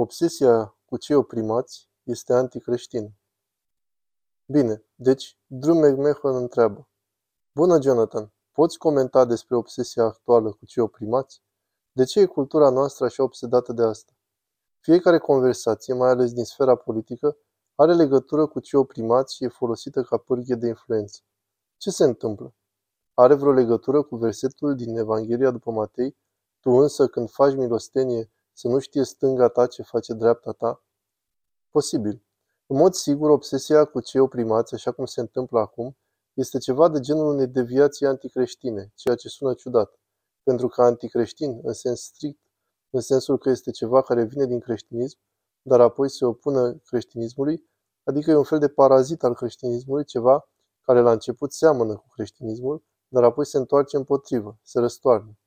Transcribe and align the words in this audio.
Obsesia 0.00 0.76
cu 0.84 0.96
cei 0.96 1.16
oprimați 1.16 1.88
este 2.02 2.32
anticreștină. 2.32 3.10
Bine, 4.46 4.84
deci 4.94 5.38
Drew 5.46 5.74
McMahon 5.74 6.36
întreabă. 6.36 6.88
Bună, 7.52 7.80
Jonathan, 7.82 8.32
poți 8.52 8.78
comenta 8.78 9.24
despre 9.24 9.56
obsesia 9.56 10.04
actuală 10.04 10.50
cu 10.50 10.66
cei 10.66 10.82
oprimați? 10.82 11.42
De 11.92 12.04
ce 12.04 12.20
e 12.20 12.24
cultura 12.24 12.70
noastră 12.70 13.04
așa 13.04 13.22
obsedată 13.22 13.72
de 13.72 13.82
asta? 13.82 14.12
Fiecare 14.80 15.18
conversație, 15.18 15.94
mai 15.94 16.10
ales 16.10 16.32
din 16.32 16.44
sfera 16.44 16.74
politică, 16.74 17.36
are 17.74 17.94
legătură 17.94 18.46
cu 18.46 18.60
cei 18.60 18.78
oprimați 18.78 19.34
și 19.34 19.44
e 19.44 19.48
folosită 19.48 20.02
ca 20.02 20.16
pârghie 20.16 20.54
de 20.54 20.66
influență. 20.66 21.20
Ce 21.76 21.90
se 21.90 22.04
întâmplă? 22.04 22.54
Are 23.14 23.34
vreo 23.34 23.52
legătură 23.52 24.02
cu 24.02 24.16
versetul 24.16 24.74
din 24.74 24.96
Evanghelia 24.96 25.50
după 25.50 25.70
Matei? 25.70 26.16
Tu 26.60 26.70
însă, 26.70 27.06
când 27.06 27.30
faci 27.30 27.54
milostenie, 27.54 28.30
să 28.58 28.68
nu 28.68 28.78
știe 28.78 29.02
stânga 29.02 29.48
ta 29.48 29.66
ce 29.66 29.82
face 29.82 30.12
dreapta 30.12 30.52
ta? 30.52 30.82
Posibil. 31.70 32.22
În 32.66 32.76
mod 32.76 32.94
sigur, 32.94 33.30
obsesia 33.30 33.84
cu 33.84 34.00
cei 34.00 34.20
oprimați, 34.20 34.74
așa 34.74 34.90
cum 34.90 35.04
se 35.04 35.20
întâmplă 35.20 35.58
acum, 35.58 35.96
este 36.34 36.58
ceva 36.58 36.88
de 36.88 37.00
genul 37.00 37.34
unei 37.34 37.46
deviații 37.46 38.06
anticreștine, 38.06 38.92
ceea 38.94 39.14
ce 39.14 39.28
sună 39.28 39.54
ciudat. 39.54 39.98
Pentru 40.42 40.68
că 40.68 40.82
anticreștin, 40.82 41.60
în 41.62 41.72
sens 41.72 42.00
strict, 42.00 42.40
în 42.90 43.00
sensul 43.00 43.38
că 43.38 43.50
este 43.50 43.70
ceva 43.70 44.02
care 44.02 44.24
vine 44.24 44.46
din 44.46 44.60
creștinism, 44.60 45.18
dar 45.62 45.80
apoi 45.80 46.10
se 46.10 46.24
opună 46.24 46.72
creștinismului, 46.72 47.64
adică 48.04 48.30
e 48.30 48.34
un 48.34 48.44
fel 48.44 48.58
de 48.58 48.68
parazit 48.68 49.22
al 49.22 49.34
creștinismului, 49.34 50.04
ceva 50.04 50.48
care 50.80 51.00
la 51.00 51.12
început 51.12 51.52
seamănă 51.52 51.94
cu 51.94 52.06
creștinismul, 52.14 52.82
dar 53.08 53.24
apoi 53.24 53.46
se 53.46 53.58
întoarce 53.58 53.96
împotrivă, 53.96 54.58
se 54.62 54.80
răstoarnă. 54.80 55.38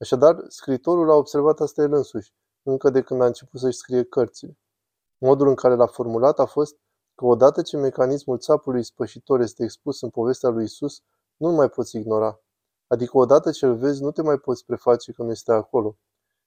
Așadar, 0.00 0.44
scritorul 0.48 1.10
a 1.10 1.14
observat 1.14 1.60
asta 1.60 1.82
el 1.82 1.92
însuși, 1.92 2.34
încă 2.62 2.90
de 2.90 3.02
când 3.02 3.20
a 3.20 3.26
început 3.26 3.60
să-și 3.60 3.76
scrie 3.76 4.04
cărțile. 4.04 4.58
Modul 5.18 5.48
în 5.48 5.54
care 5.54 5.74
l-a 5.74 5.86
formulat 5.86 6.38
a 6.38 6.44
fost 6.44 6.76
că 7.14 7.24
odată 7.24 7.62
ce 7.62 7.76
mecanismul 7.76 8.38
țapului 8.38 8.84
spășitor 8.84 9.40
este 9.40 9.62
expus 9.62 10.00
în 10.00 10.10
povestea 10.10 10.48
lui 10.48 10.64
Isus, 10.64 11.02
nu-l 11.36 11.52
mai 11.52 11.68
poți 11.68 11.96
ignora. 11.96 12.40
Adică 12.86 13.18
odată 13.18 13.50
ce 13.50 13.66
îl 13.66 13.76
vezi, 13.76 14.02
nu 14.02 14.10
te 14.10 14.22
mai 14.22 14.36
poți 14.38 14.64
preface 14.64 15.12
că 15.12 15.22
nu 15.22 15.30
este 15.30 15.52
acolo. 15.52 15.96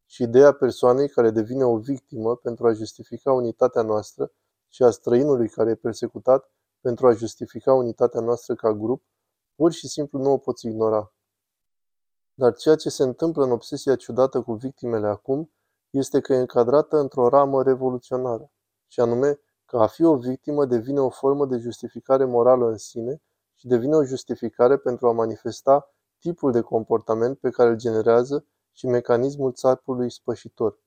Și 0.06 0.24
ideea 0.24 0.52
persoanei 0.52 1.10
care 1.10 1.30
devine 1.30 1.64
o 1.64 1.78
victimă 1.78 2.36
pentru 2.36 2.68
a 2.68 2.74
justifica 2.74 3.34
unitatea 3.34 3.82
noastră 3.82 4.32
și 4.70 4.84
a 4.84 4.90
străinului 4.90 5.50
care 5.50 5.70
e 5.70 5.76
persecutat 5.76 6.52
pentru 6.82 7.08
a 7.08 7.12
justifica 7.12 7.74
unitatea 7.74 8.22
noastră 8.22 8.56
ca 8.56 8.74
grup, 8.74 9.04
pur 9.56 9.72
și 9.72 9.88
simplu 9.88 10.20
nu 10.20 10.32
o 10.32 10.38
poți 10.38 10.68
ignora. 10.68 11.14
Dar 12.34 12.56
ceea 12.56 12.76
ce 12.76 12.90
se 12.90 13.04
întâmplă 13.04 13.44
în 13.44 13.52
obsesia 13.52 13.96
ciudată 13.96 14.42
cu 14.42 14.54
victimele 14.54 15.08
acum 15.08 15.52
este 15.90 16.20
că 16.22 16.34
e 16.34 16.38
încadrată 16.38 16.98
într-o 16.98 17.28
ramă 17.28 17.64
revoluționară, 17.64 18.52
și 18.88 19.00
anume 19.00 19.40
că 19.66 19.78
a 19.78 19.88
fi 19.88 20.04
o 20.04 20.18
victimă 20.18 20.66
devine 20.66 21.00
o 21.00 21.10
formă 21.10 21.46
de 21.46 21.58
justificare 21.58 22.26
morală 22.26 22.68
în 22.68 22.78
sine 22.78 23.22
și 23.54 23.68
devine 23.68 23.96
o 23.96 24.04
justificare 24.04 24.78
pentru 24.78 25.08
a 25.08 25.12
manifesta 25.12 25.94
tipul 26.20 26.52
de 26.52 26.62
comportament 26.62 27.40
pe 27.40 27.50
care 27.50 27.70
îl 27.70 27.76
generează 27.76 28.46
și 28.72 28.88
mecanismul 28.88 29.54
țapului 29.54 30.12
spășitor. 30.12 30.80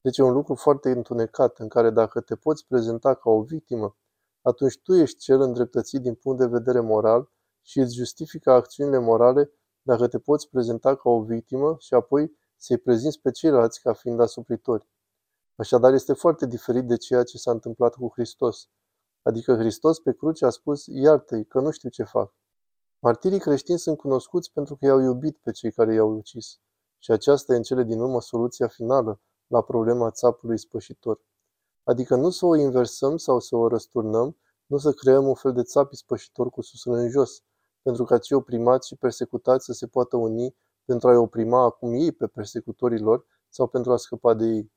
Deci 0.00 0.18
e 0.18 0.22
un 0.22 0.32
lucru 0.32 0.54
foarte 0.54 0.90
întunecat, 0.90 1.58
în 1.58 1.68
care 1.68 1.90
dacă 1.90 2.20
te 2.20 2.36
poți 2.36 2.66
prezenta 2.66 3.14
ca 3.14 3.30
o 3.30 3.42
victimă, 3.42 3.96
atunci 4.42 4.78
tu 4.82 4.94
ești 4.94 5.18
cel 5.18 5.40
îndreptățit 5.40 6.00
din 6.00 6.14
punct 6.14 6.38
de 6.38 6.46
vedere 6.46 6.80
moral 6.80 7.30
și 7.62 7.78
îți 7.78 7.94
justifică 7.94 8.50
acțiunile 8.50 8.98
morale 8.98 9.52
dacă 9.82 10.08
te 10.08 10.18
poți 10.18 10.48
prezenta 10.48 10.96
ca 10.96 11.10
o 11.10 11.22
victimă 11.22 11.76
și 11.78 11.94
apoi 11.94 12.36
să-i 12.56 12.78
prezinți 12.78 13.20
pe 13.20 13.30
ceilalți 13.30 13.80
ca 13.80 13.92
fiind 13.92 14.20
asupritori. 14.20 14.88
Așadar 15.56 15.92
este 15.92 16.12
foarte 16.12 16.46
diferit 16.46 16.86
de 16.86 16.96
ceea 16.96 17.22
ce 17.22 17.38
s-a 17.38 17.50
întâmplat 17.50 17.94
cu 17.94 18.10
Hristos. 18.12 18.68
Adică 19.22 19.56
Hristos 19.56 19.98
pe 19.98 20.12
cruce 20.12 20.44
a 20.44 20.50
spus, 20.50 20.84
iartă-i, 20.86 21.44
că 21.44 21.60
nu 21.60 21.70
știu 21.70 21.88
ce 21.88 22.02
fac. 22.02 22.32
Martirii 22.98 23.38
creștini 23.38 23.78
sunt 23.78 23.96
cunoscuți 23.96 24.52
pentru 24.52 24.76
că 24.76 24.86
i-au 24.86 25.00
iubit 25.00 25.36
pe 25.36 25.50
cei 25.50 25.72
care 25.72 25.94
i-au 25.94 26.16
ucis. 26.16 26.58
Și 26.98 27.10
aceasta 27.10 27.52
e 27.52 27.56
în 27.56 27.62
cele 27.62 27.82
din 27.82 28.00
urmă 28.00 28.20
soluția 28.20 28.68
finală 28.68 29.20
la 29.46 29.62
problema 29.62 30.10
țapului 30.10 30.58
spășitor. 30.58 31.20
Adică 31.84 32.16
nu 32.16 32.30
să 32.30 32.46
o 32.46 32.56
inversăm 32.56 33.16
sau 33.16 33.40
să 33.40 33.56
o 33.56 33.68
răsturnăm, 33.68 34.36
nu 34.66 34.78
să 34.78 34.92
creăm 34.92 35.26
un 35.26 35.34
fel 35.34 35.52
de 35.52 35.62
țap 35.62 35.92
spășitor 35.92 36.50
cu 36.50 36.60
susul 36.62 36.92
în 36.92 37.08
jos, 37.08 37.42
pentru 37.82 38.04
ca 38.04 38.18
cei 38.18 38.36
oprimați 38.36 38.86
și 38.86 38.96
persecutați 38.96 39.64
să 39.64 39.72
se 39.72 39.86
poată 39.86 40.16
uni 40.16 40.56
pentru 40.84 41.08
a-i 41.08 41.16
oprima 41.16 41.62
acum 41.62 41.92
ei 41.92 42.12
pe 42.12 42.26
persecutorii 42.26 43.00
lor 43.00 43.24
sau 43.48 43.66
pentru 43.66 43.92
a 43.92 43.96
scăpa 43.96 44.34
de 44.34 44.44
ei. 44.46 44.72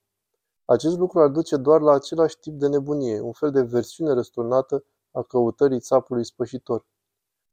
Acest 0.65 0.97
lucru 0.97 1.19
ar 1.19 1.29
duce 1.29 1.57
doar 1.57 1.81
la 1.81 1.91
același 1.91 2.39
tip 2.39 2.53
de 2.53 2.67
nebunie, 2.67 3.19
un 3.19 3.31
fel 3.31 3.51
de 3.51 3.61
versiune 3.61 4.13
răsturnată 4.13 4.83
a 5.11 5.21
căutării 5.21 5.79
țapului 5.79 6.25
spășitor. 6.25 6.85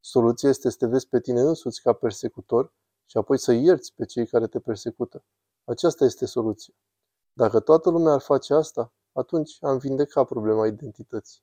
Soluția 0.00 0.48
este 0.48 0.70
să 0.70 0.76
te 0.78 0.86
vezi 0.86 1.08
pe 1.08 1.20
tine 1.20 1.40
însuți 1.40 1.82
ca 1.82 1.92
persecutor 1.92 2.72
și 3.06 3.16
apoi 3.16 3.38
să 3.38 3.52
ierți 3.52 3.94
pe 3.94 4.04
cei 4.04 4.26
care 4.26 4.46
te 4.46 4.60
persecută. 4.60 5.24
Aceasta 5.64 6.04
este 6.04 6.26
soluția. 6.26 6.74
Dacă 7.32 7.60
toată 7.60 7.90
lumea 7.90 8.12
ar 8.12 8.20
face 8.20 8.54
asta, 8.54 8.92
atunci 9.12 9.56
am 9.60 9.78
vindecat 9.78 10.26
problema 10.26 10.66
identității. 10.66 11.42